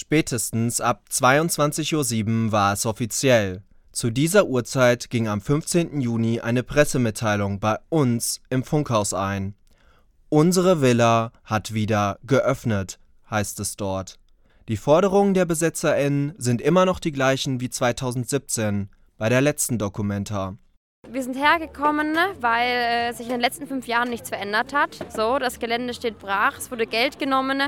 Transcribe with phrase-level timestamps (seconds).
[0.00, 6.00] Spätestens ab 22:07 Uhr war es offiziell: Zu dieser Uhrzeit ging am 15.
[6.00, 9.56] Juni eine Pressemitteilung bei uns im Funkhaus ein.
[10.28, 14.20] „Unsere Villa hat wieder geöffnet “heißt es dort.
[14.68, 20.58] Die Forderungen der BesetzerInnen sind immer noch die gleichen wie 2017, bei der letzten Documenta.
[21.10, 24.90] Wir sind hergekommen, weil äh, sich in den letzten fünf Jahren nichts verändert hat.
[25.08, 27.62] So, das Gelände steht brach, es wurde Geld genommen,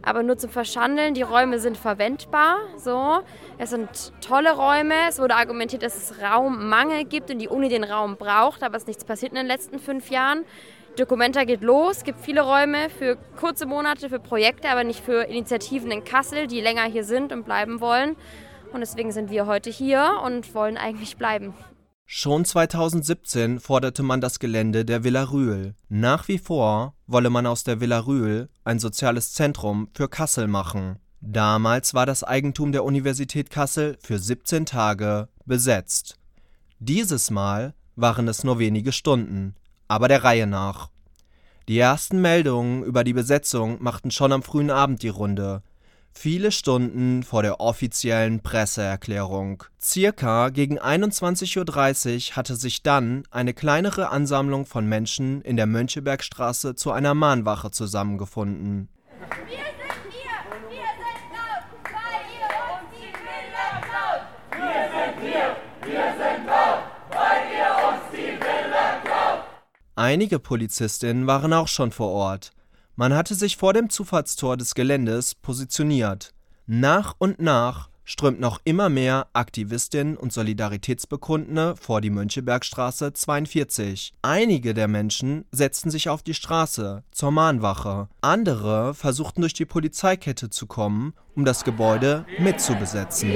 [0.00, 1.12] aber nur zum Verschandeln.
[1.12, 2.56] Die Räume sind verwendbar.
[2.78, 3.20] So,
[3.58, 3.90] es sind
[4.22, 4.94] tolle Räume.
[5.06, 8.84] Es wurde argumentiert, dass es Raummangel gibt und die Uni den Raum braucht, aber es
[8.84, 10.46] ist nichts passiert in den letzten fünf Jahren.
[10.96, 15.24] Documenta geht los, es gibt viele Räume für kurze Monate, für Projekte, aber nicht für
[15.24, 18.16] Initiativen in Kassel, die länger hier sind und bleiben wollen.
[18.72, 21.52] Und deswegen sind wir heute hier und wollen eigentlich bleiben.
[22.10, 25.74] Schon 2017 forderte man das Gelände der Villa Rühl.
[25.88, 30.98] Nach wie vor wolle man aus der Villa Rühl ein soziales Zentrum für Kassel machen.
[31.20, 36.18] Damals war das Eigentum der Universität Kassel für 17 Tage besetzt.
[36.78, 39.54] Dieses Mal waren es nur wenige Stunden
[39.88, 40.90] aber der Reihe nach.
[41.66, 45.62] Die ersten Meldungen über die Besetzung machten schon am frühen Abend die Runde,
[46.18, 49.62] viele Stunden vor der offiziellen Presseerklärung.
[49.80, 56.74] Circa gegen 21:30 Uhr hatte sich dann eine kleinere Ansammlung von Menschen in der Mönckebergstraße
[56.74, 58.88] zu einer Mahnwache zusammengefunden.
[59.46, 60.38] Wir sind hier,
[60.68, 64.22] wir sind laut, weil ihr uns die Bilder klaut.
[64.50, 69.44] Wir sind hier, wir sind laut, weil ihr uns die Bilder klaut.
[69.94, 72.50] Einige Polizistinnen waren auch schon vor Ort.
[73.00, 76.34] Man hatte sich vor dem Zufahrtstor des Geländes positioniert.
[76.66, 84.14] Nach und nach strömten noch immer mehr Aktivistinnen und Solidaritätsbekundene vor die Mönckebergstraße 42.
[84.22, 88.08] Einige der Menschen setzten sich auf die Straße zur Mahnwache.
[88.20, 93.30] Andere versuchten durch die Polizeikette zu kommen, um das Gebäude mitzubesetzen.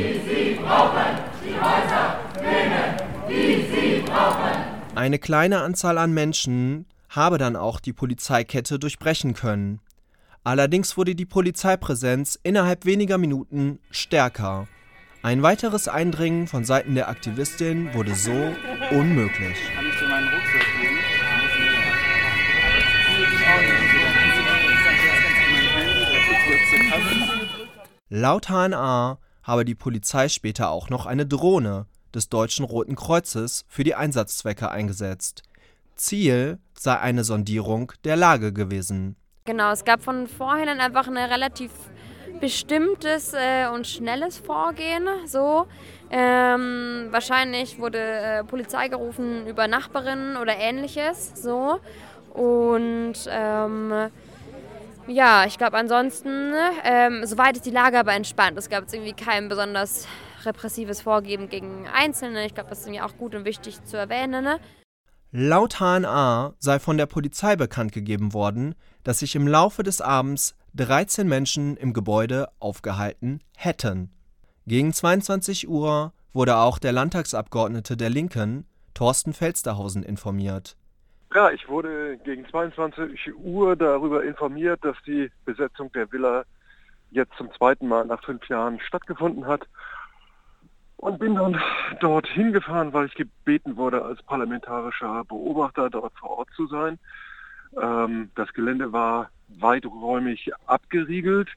[4.97, 9.81] Eine kleine Anzahl an Menschen habe dann auch die Polizeikette durchbrechen können.
[10.45, 14.67] Allerdings wurde die Polizeipräsenz innerhalb weniger Minuten stärker.
[15.23, 18.57] Ein weiteres Eindringen von Seiten der Aktivistin wurde so
[18.91, 19.59] unmöglich.
[28.09, 33.85] Laut HNA habe die Polizei später auch noch eine Drohne des Deutschen Roten Kreuzes für
[33.85, 35.43] die Einsatzzwecke eingesetzt.
[35.95, 39.17] Ziel sei eine Sondierung der Lage gewesen.
[39.45, 41.71] Genau, es gab von vornherein einfach ein relativ
[42.41, 45.07] bestimmtes äh, und schnelles Vorgehen.
[45.27, 45.67] So.
[46.11, 51.33] Ähm, wahrscheinlich wurde äh, Polizei gerufen über Nachbarinnen oder ähnliches.
[51.35, 51.81] So.
[52.33, 54.11] Und ähm,
[55.07, 56.53] ja, ich glaube ansonsten,
[56.85, 58.59] ähm, soweit ist die Lage aber entspannt.
[58.59, 60.07] Es gab jetzt irgendwie kein besonders
[60.45, 62.47] repressives Vorgehen gegen Einzelne.
[62.47, 64.45] Ich glaube, das ist mir auch gut und wichtig zu erwähnen.
[64.45, 64.59] Ne?
[65.35, 70.55] Laut HNA sei von der Polizei bekannt gegeben worden, dass sich im Laufe des Abends
[70.75, 74.11] 13 Menschen im Gebäude aufgehalten hätten.
[74.67, 80.77] Gegen 22 Uhr wurde auch der Landtagsabgeordnete der Linken, Thorsten Felsterhausen, informiert.
[81.35, 86.45] Ja, ich wurde gegen 22 Uhr darüber informiert, dass die Besetzung der Villa
[87.11, 89.67] jetzt zum zweiten Mal nach fünf Jahren stattgefunden hat
[91.03, 91.61] und bin dann
[91.99, 96.97] dorthin gefahren, weil ich gebeten wurde, als parlamentarischer Beobachter dort vor Ort zu sein.
[97.77, 101.49] Ähm, das Gelände war weiträumig abgeriegelt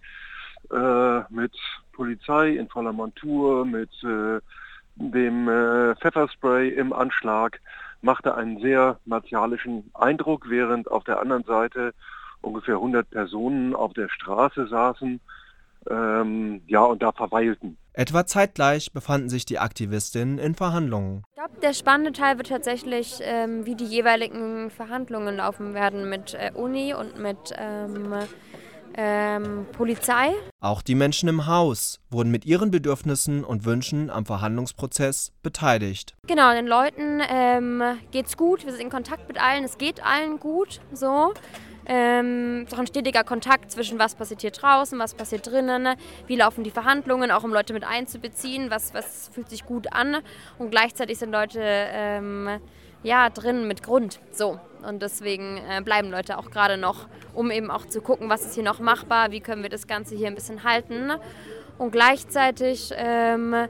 [0.71, 1.53] äh, mit
[1.93, 4.39] Polizei in voller Montur, mit äh,
[4.95, 7.61] dem äh, Pfefferspray im Anschlag,
[8.01, 11.93] machte einen sehr martialischen Eindruck, während auf der anderen Seite
[12.41, 15.21] ungefähr 100 Personen auf der Straße saßen
[15.89, 17.77] ähm, ja, und da verweilten.
[17.93, 21.23] Etwa zeitgleich befanden sich die Aktivistinnen in Verhandlungen.
[21.29, 26.33] Ich glaube, der spannende Teil wird tatsächlich, ähm, wie die jeweiligen Verhandlungen laufen werden mit
[26.33, 28.13] äh, Uni und mit ähm,
[28.97, 30.33] ähm, Polizei.
[30.59, 36.15] Auch die Menschen im Haus wurden mit ihren Bedürfnissen und Wünschen am Verhandlungsprozess beteiligt.
[36.27, 37.81] Genau, den Leuten ähm,
[38.11, 41.33] geht's gut, wir sind in Kontakt mit allen, es geht allen gut, so
[41.87, 45.95] ähm, doch ein stetiger Kontakt zwischen was passiert hier draußen, was passiert drinnen,
[46.27, 50.17] wie laufen die Verhandlungen, auch um Leute mit einzubeziehen, was, was fühlt sich gut an
[50.57, 52.59] und gleichzeitig sind Leute ähm,
[53.03, 54.19] ja drin mit Grund.
[54.31, 58.45] So und deswegen äh, bleiben Leute auch gerade noch, um eben auch zu gucken, was
[58.45, 61.11] ist hier noch machbar, wie können wir das Ganze hier ein bisschen halten
[61.77, 63.67] und gleichzeitig ähm,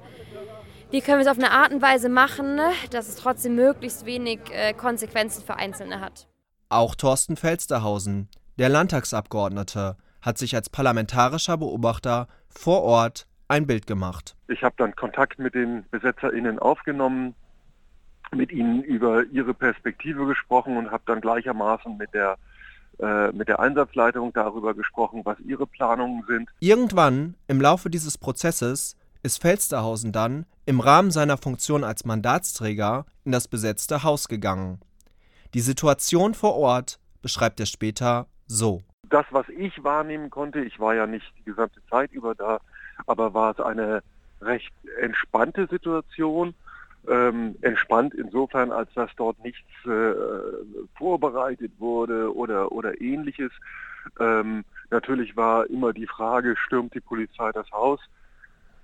[0.92, 2.60] wie können wir es auf eine Art und Weise machen,
[2.92, 6.28] dass es trotzdem möglichst wenig äh, Konsequenzen für Einzelne hat.
[6.75, 8.27] Auch Thorsten Felsterhausen,
[8.60, 14.36] der Landtagsabgeordnete, hat sich als parlamentarischer Beobachter vor Ort ein Bild gemacht.
[14.50, 17.33] Ich habe dann Kontakt mit den BesetzerInnen aufgenommen,
[18.36, 22.36] mit ihnen über ihre Perspektive gesprochen und habe dann gleichermaßen mit der
[23.00, 26.50] äh, mit der Einsatzleitung darüber gesprochen, was ihre Planungen sind.
[26.60, 33.31] Irgendwann im Laufe dieses Prozesses ist Felsterhausen dann im Rahmen seiner Funktion als Mandatsträger in
[33.31, 34.81] das besetzte Haus gegangen.
[35.56, 38.84] Die Situation vor Ort beschreibt er später so.
[39.10, 42.60] Das, was ich wahrnehmen konnte, ich war ja nicht die gesamte Zeit über da,
[43.07, 44.04] aber war es eine
[44.42, 46.54] recht entspannte Situation.
[47.07, 50.13] Ähm, entspannt insofern, als dass dort nichts äh,
[50.98, 53.54] vorbereitet wurde oder, oder ähnliches.
[54.19, 58.01] Ähm, natürlich war immer die Frage, stürmt die Polizei das Haus?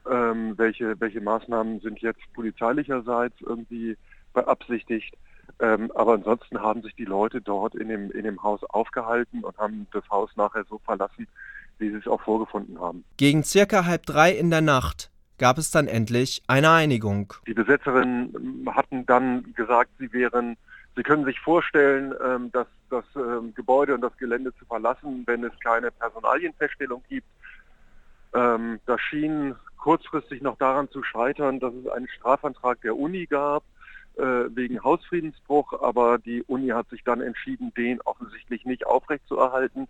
[0.09, 3.97] Ähm, welche, welche Maßnahmen sind jetzt polizeilicherseits irgendwie
[4.33, 5.17] beabsichtigt?
[5.61, 9.55] Ähm, aber ansonsten haben sich die Leute dort in dem, in dem Haus aufgehalten und
[9.59, 11.27] haben das Haus nachher so verlassen,
[11.77, 13.03] wie sie es auch vorgefunden haben.
[13.17, 17.33] Gegen circa halb drei in der Nacht gab es dann endlich eine Einigung.
[17.45, 20.57] Die Besetzerinnen hatten dann gesagt, sie wären,
[20.95, 25.43] sie können sich vorstellen, ähm, dass das ähm, Gebäude und das Gelände zu verlassen, wenn
[25.43, 27.27] es keine Personalienfeststellung gibt.
[28.33, 33.63] Ähm, das schien kurzfristig noch daran zu scheitern, dass es einen Strafantrag der Uni gab
[34.17, 39.87] wegen Hausfriedensbruch, aber die Uni hat sich dann entschieden, den offensichtlich nicht aufrechtzuerhalten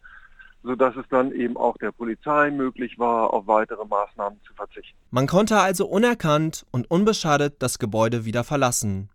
[0.63, 4.97] sodass es dann eben auch der Polizei möglich war, auf weitere Maßnahmen zu verzichten.
[5.09, 9.09] Man konnte also unerkannt und unbeschadet das Gebäude wieder verlassen.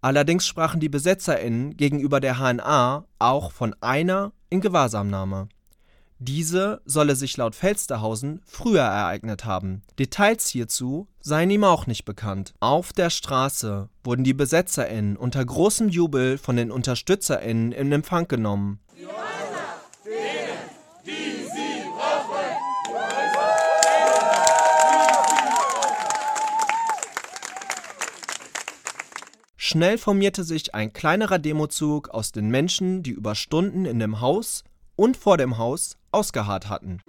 [0.00, 5.48] Allerdings sprachen die BesetzerInnen gegenüber der HNA auch von einer Ingewahrsamnahme.
[6.26, 9.82] Diese solle sich laut Felsterhausen früher ereignet haben.
[9.98, 12.54] Details hierzu seien ihm auch nicht bekannt.
[12.60, 18.80] Auf der Straße wurden die BesetzerInnen unter großem Jubel von den UnterstützerInnen in Empfang genommen.
[29.58, 34.64] Schnell formierte sich ein kleinerer Demozug aus den Menschen, die über Stunden in dem Haus
[34.96, 37.00] und vor dem Haus ausgeharrt hatten.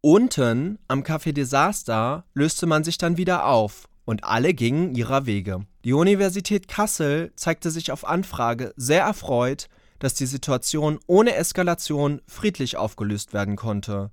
[0.00, 5.66] Unten am Café Desaster löste man sich dann wieder auf und alle gingen ihrer Wege.
[5.84, 9.68] Die Universität Kassel zeigte sich auf Anfrage sehr erfreut,
[9.98, 14.10] dass die Situation ohne Eskalation friedlich aufgelöst werden konnte.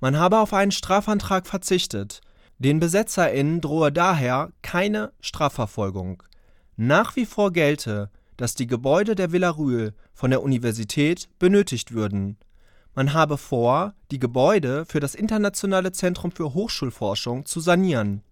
[0.00, 2.20] Man habe auf einen Strafantrag verzichtet.
[2.60, 6.22] Den BesetzerInnen drohe daher keine Strafverfolgung.
[6.76, 12.38] Nach wie vor gelte, dass die Gebäude der Villa Rühl von der Universität benötigt würden.
[12.94, 18.22] Man habe vor, die Gebäude für das Internationale Zentrum für Hochschulforschung zu sanieren.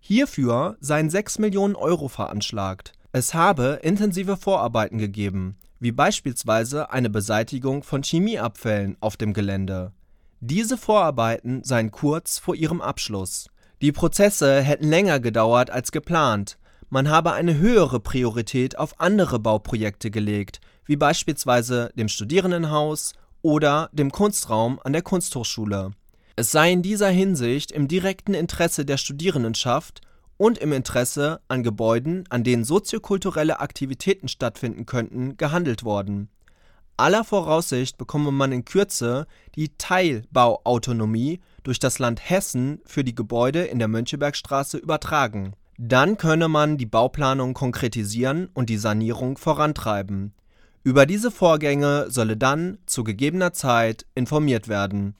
[0.00, 2.92] Hierfür seien 6 Millionen Euro veranschlagt.
[3.12, 9.92] Es habe intensive Vorarbeiten gegeben wie beispielsweise eine Beseitigung von Chemieabfällen auf dem Gelände.
[10.40, 13.48] Diese Vorarbeiten seien kurz vor ihrem Abschluss.
[13.80, 16.58] Die Prozesse hätten länger gedauert als geplant,
[16.90, 24.10] man habe eine höhere Priorität auf andere Bauprojekte gelegt, wie beispielsweise dem Studierendenhaus oder dem
[24.10, 25.92] Kunstraum an der Kunsthochschule.
[26.34, 30.00] Es sei in dieser Hinsicht im direkten Interesse der Studierendenschaft
[30.38, 36.30] und im Interesse an Gebäuden, an denen soziokulturelle Aktivitäten stattfinden könnten, gehandelt worden.
[36.96, 39.26] Aller Voraussicht bekomme man in Kürze
[39.56, 45.52] die Teilbauautonomie durch das Land Hessen für die Gebäude in der Mönckebergstraße übertragen.
[45.76, 50.32] Dann könne man die Bauplanung konkretisieren und die Sanierung vorantreiben.
[50.82, 55.14] Über diese Vorgänge solle dann zu gegebener Zeit informiert werden